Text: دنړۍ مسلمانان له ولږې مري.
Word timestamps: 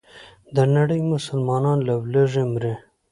دنړۍ 0.55 0.99
مسلمانان 1.13 1.77
له 1.87 1.93
ولږې 2.01 2.43
مري. 2.53 2.73